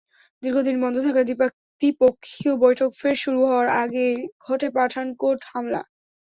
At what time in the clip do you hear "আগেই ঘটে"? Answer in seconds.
3.81-4.67